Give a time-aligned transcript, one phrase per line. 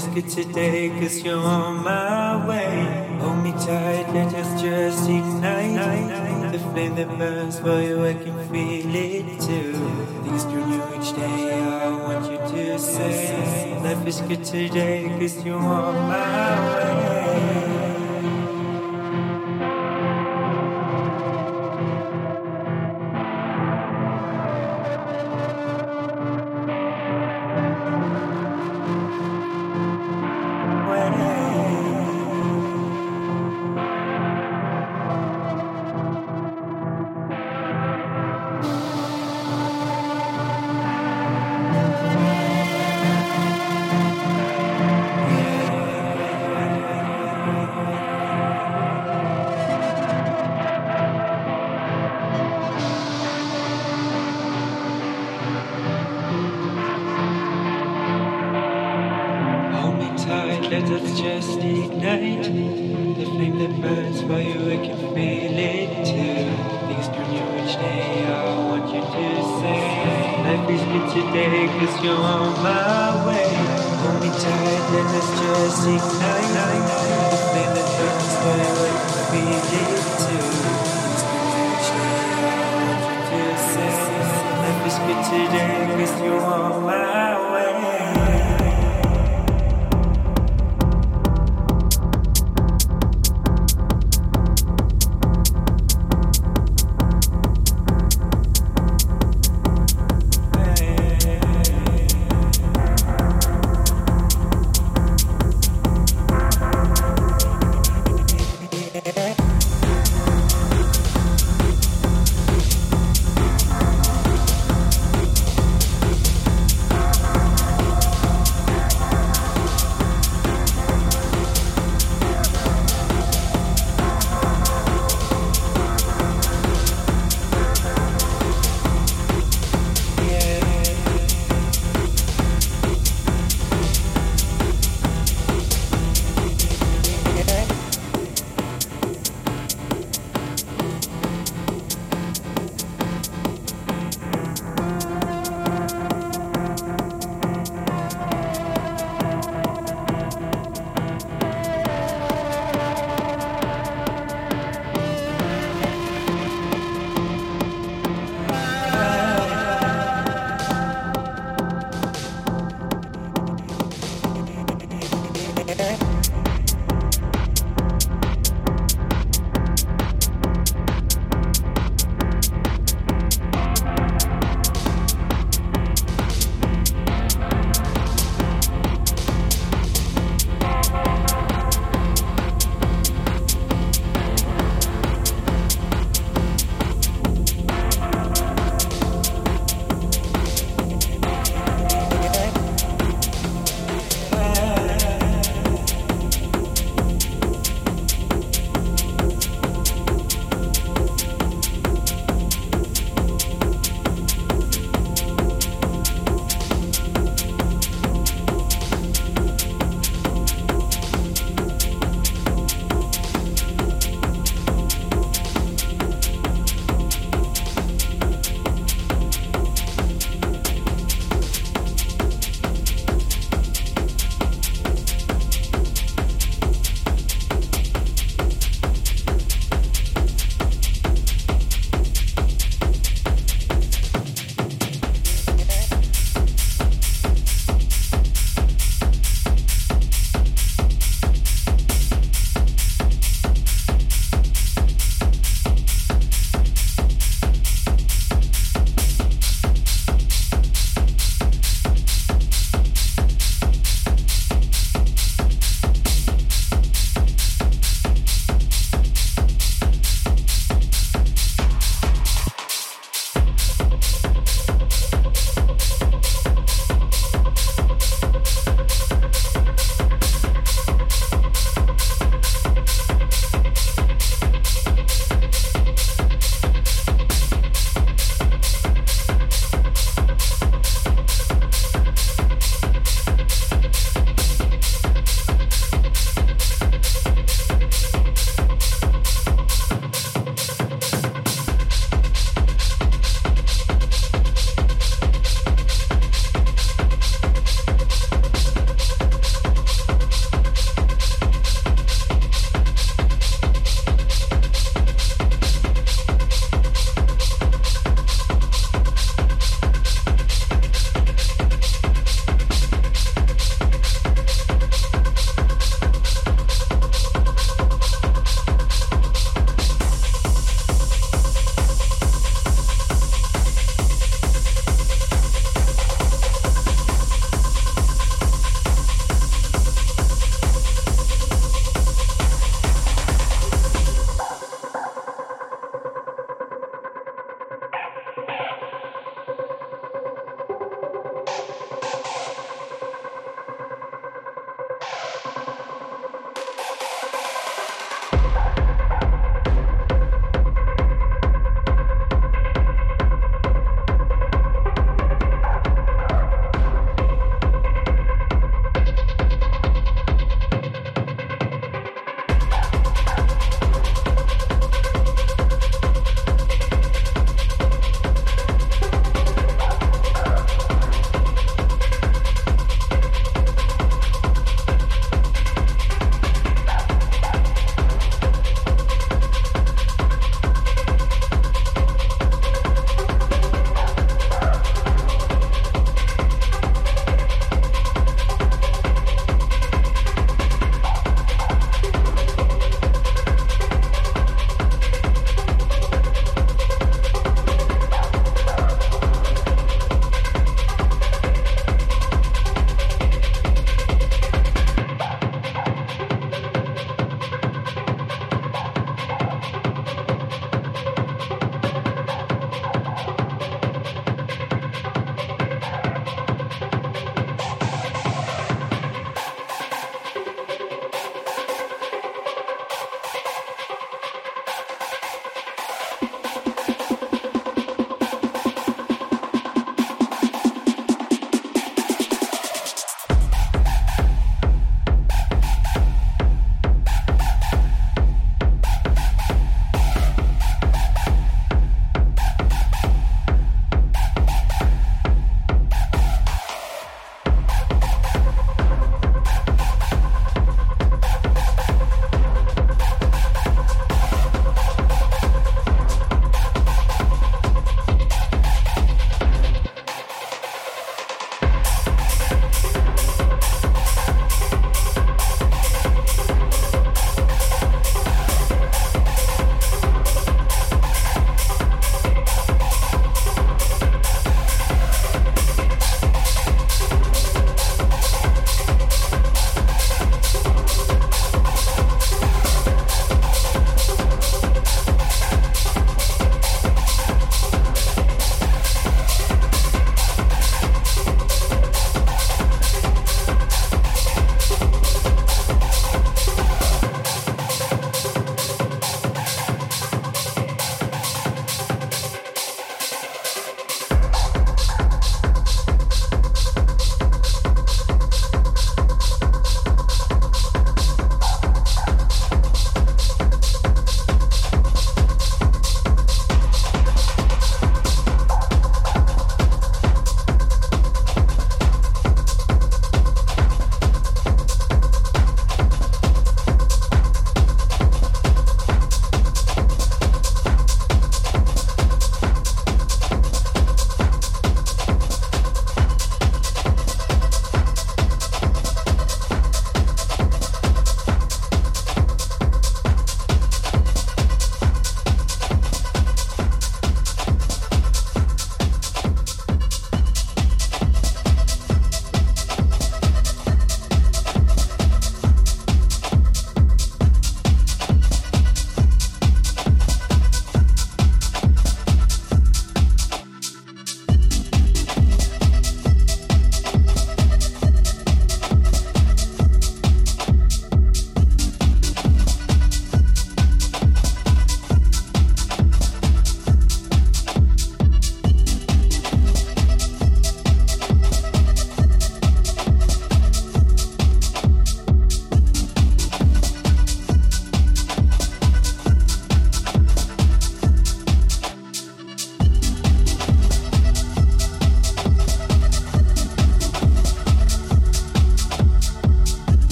[0.00, 3.16] good today, cause you're on my way.
[3.20, 6.52] Hold me tight, let us just ignite.
[6.52, 9.72] The flame that burns for you, I can feel it too.
[10.24, 13.78] Things turn you each day, I want you to say.
[13.82, 17.81] Life is good today, cause you're on my way.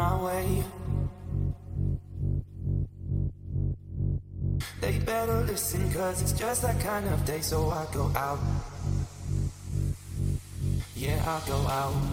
[0.00, 0.64] My way.
[4.80, 8.40] They better listen, cause it's just that kind of day, so I go out.
[10.96, 12.09] Yeah, I go out.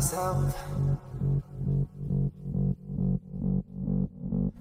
[0.00, 0.54] Myself.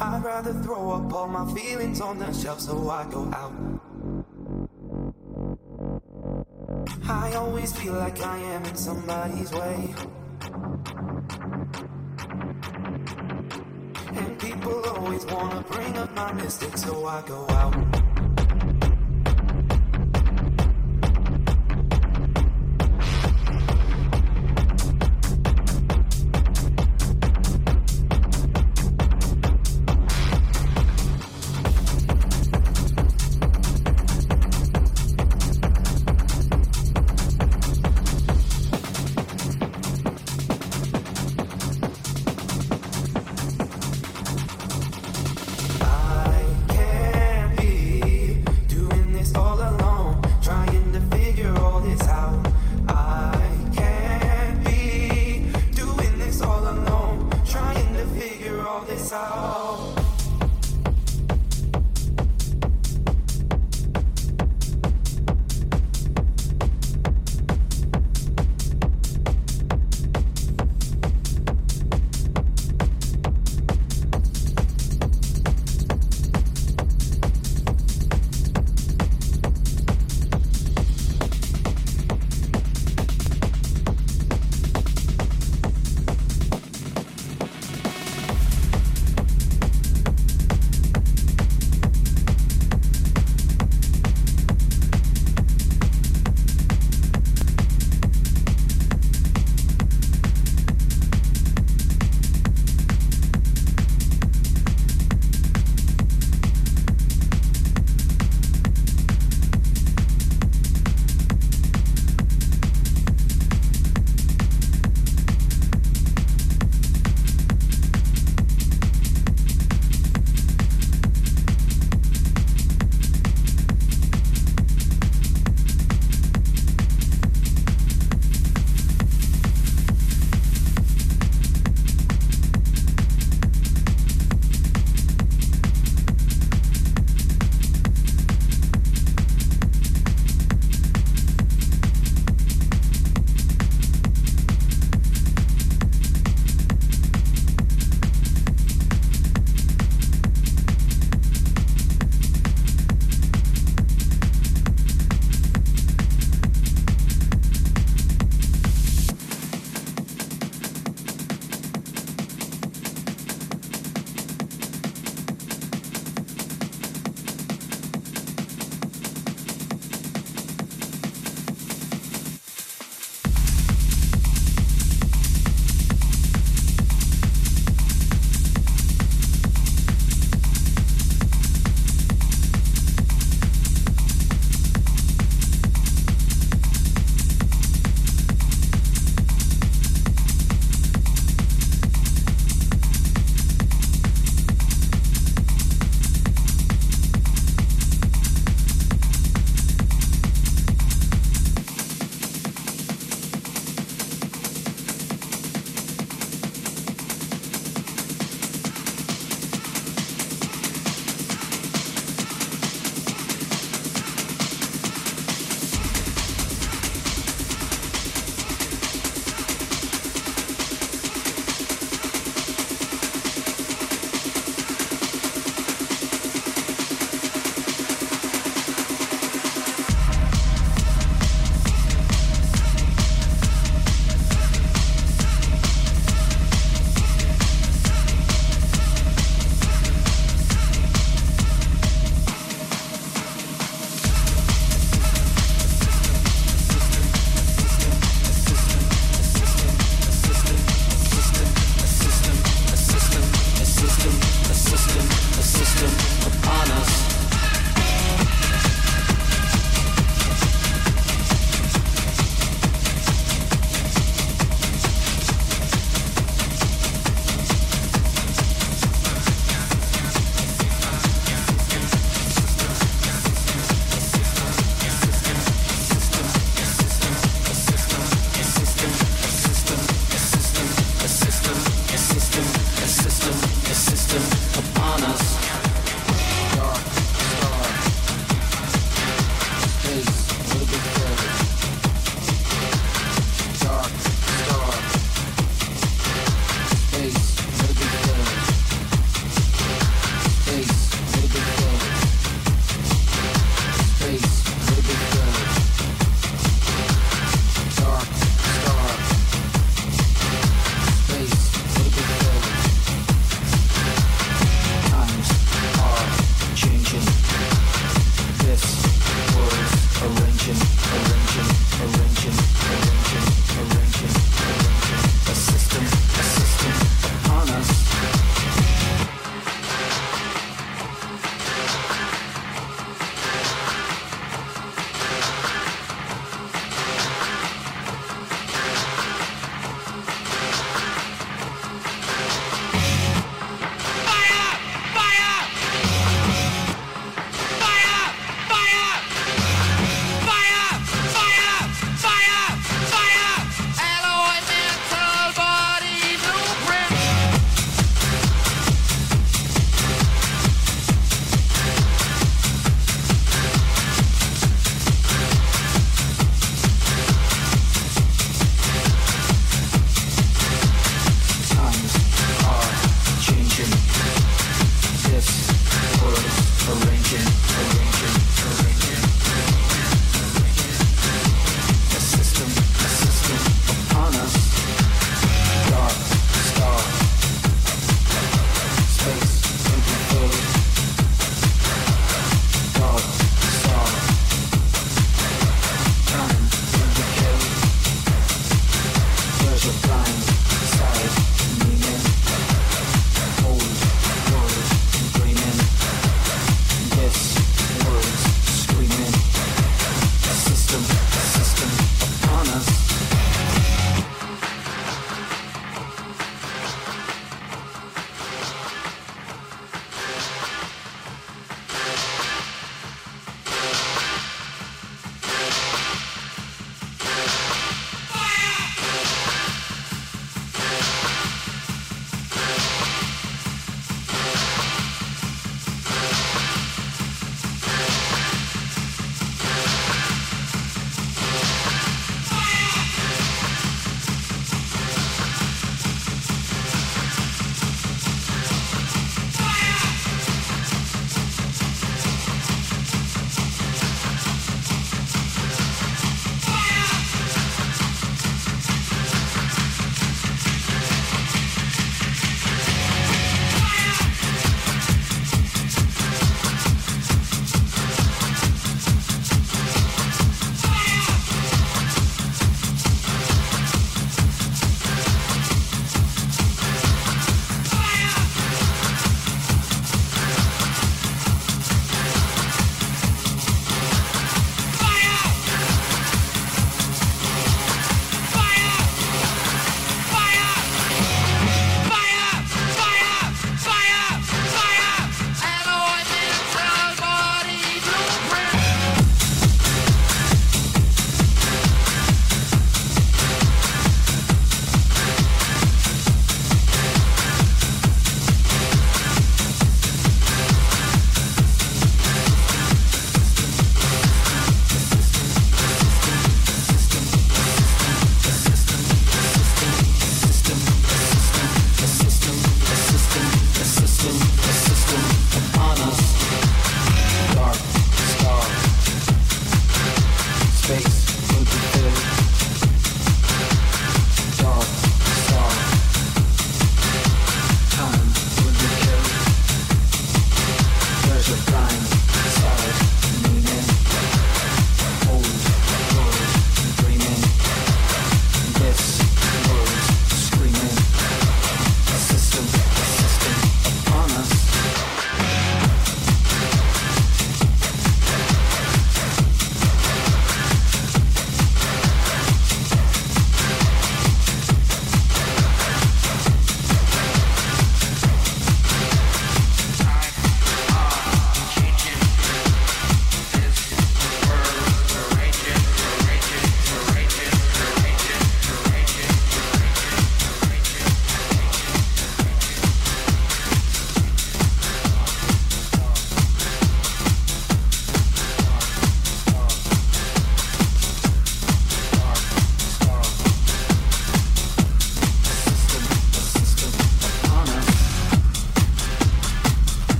[0.00, 3.54] I'd rather throw up all my feelings on the shelf so I go out.
[7.08, 9.94] I always feel like I am in somebody's way.
[14.12, 18.09] And people always wanna bring up my mistakes so I go out.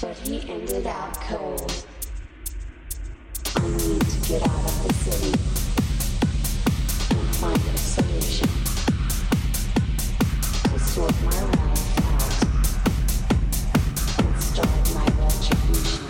[0.00, 1.86] but he ended out cold.
[3.56, 5.32] I need to get out of the city
[7.10, 8.48] and find a solution
[10.64, 12.34] to sort my life out
[14.24, 16.03] and start my retribution.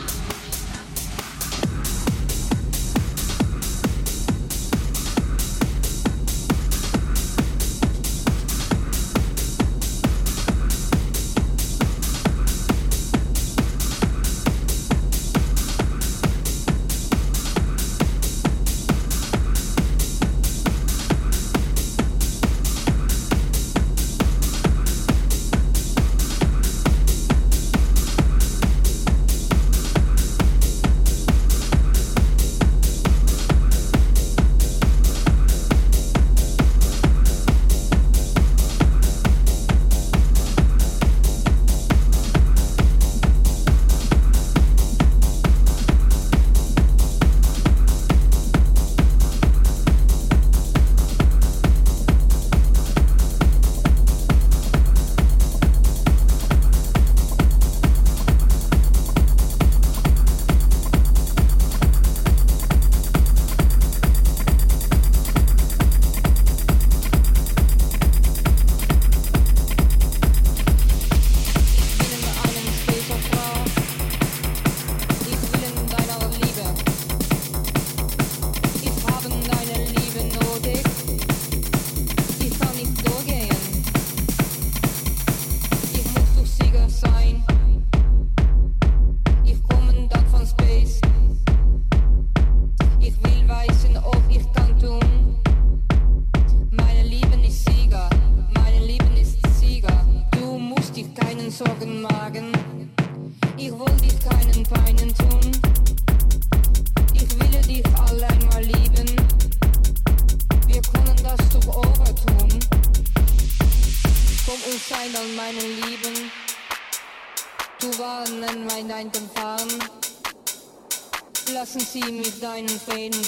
[122.57, 123.24] and and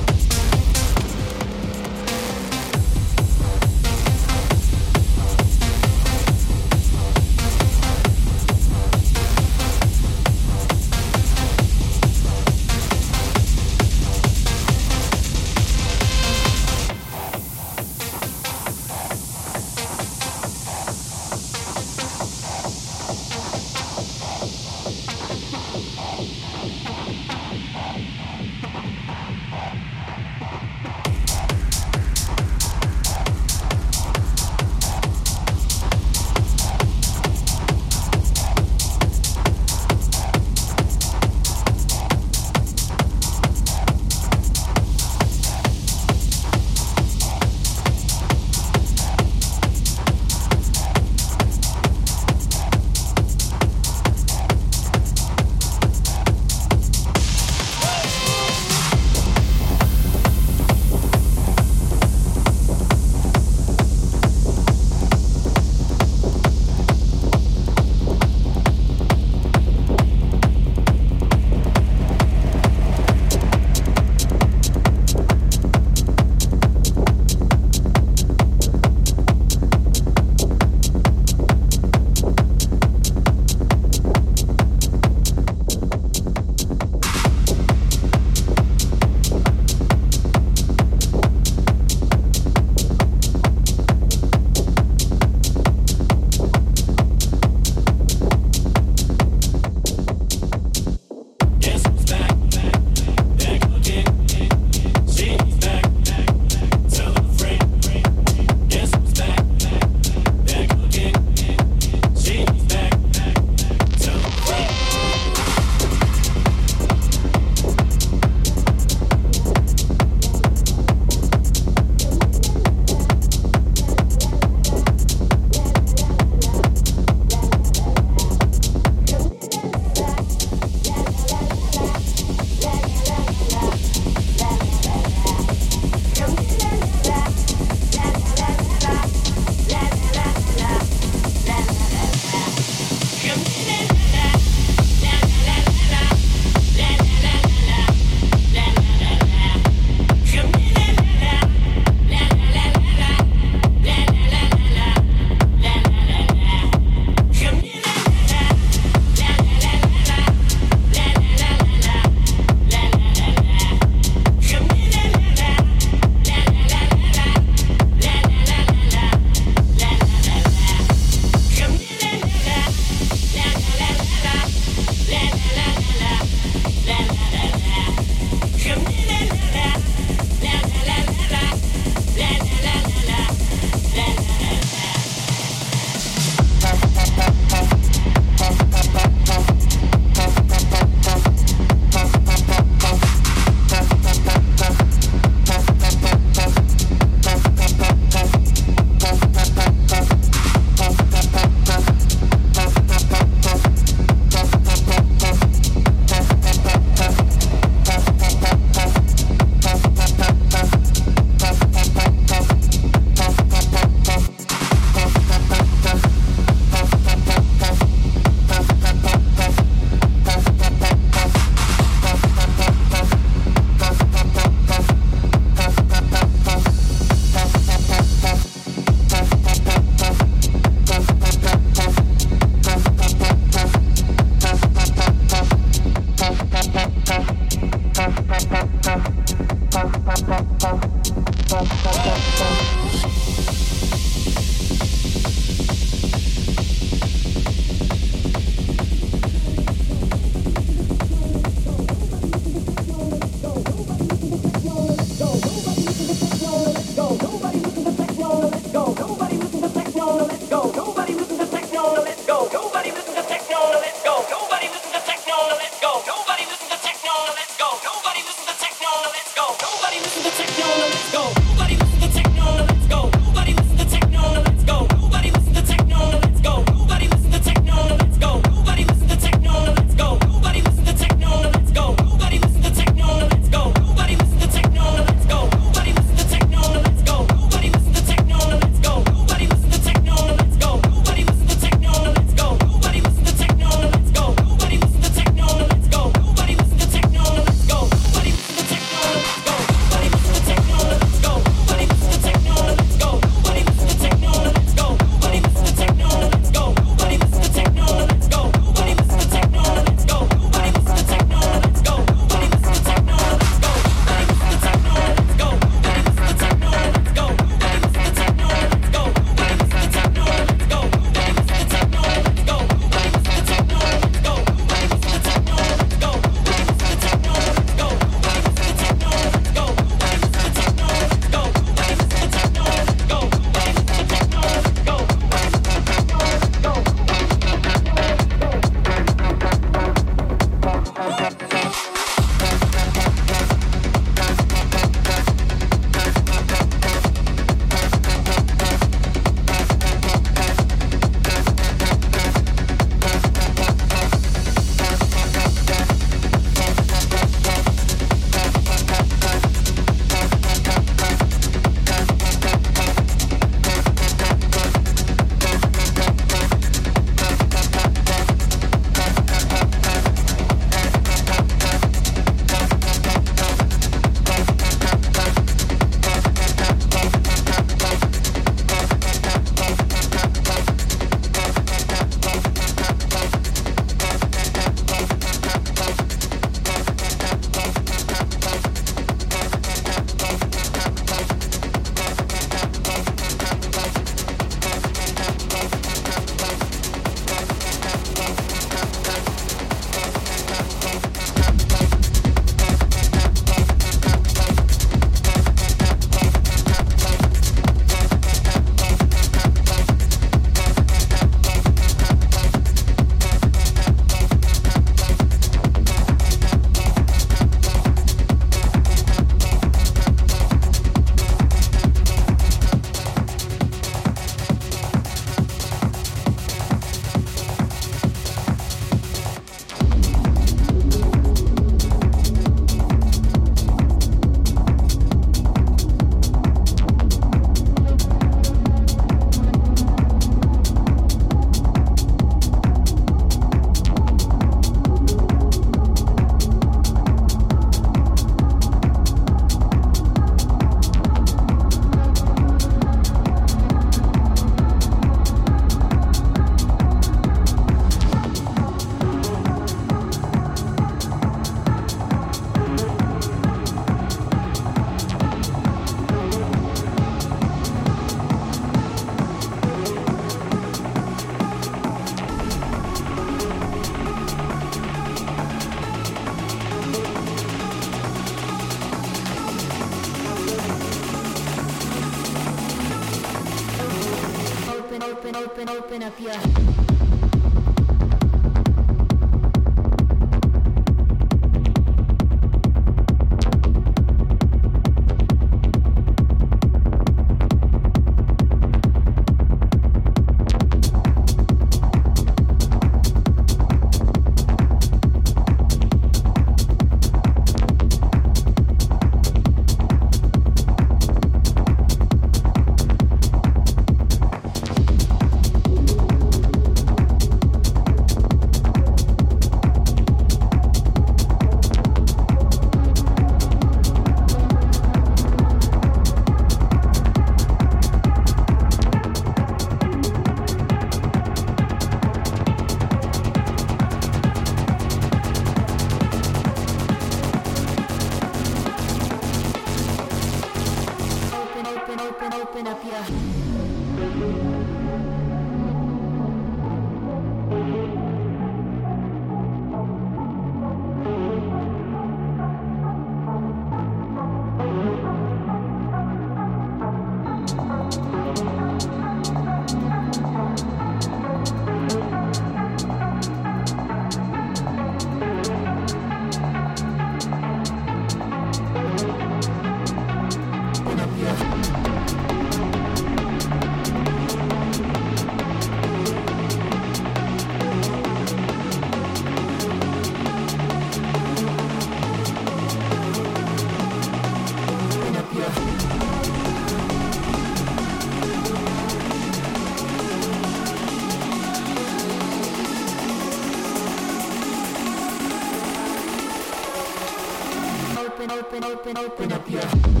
[598.93, 600.00] Open, up your.